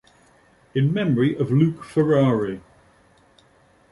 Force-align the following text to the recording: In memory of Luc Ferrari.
In 0.73 0.91
memory 0.91 1.37
of 1.37 1.51
Luc 1.51 1.83
Ferrari. 1.83 2.61